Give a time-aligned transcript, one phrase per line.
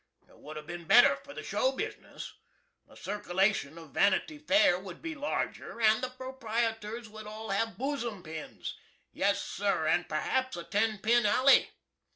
[0.27, 2.31] It would have been better for the show bisniss.
[2.87, 8.23] The circulation of "Vanity Fair" would be larger, and the proprietors would all have boozum
[8.23, 8.75] pins!
[9.11, 11.69] Yes, sir, and perhaps a ten pin alley.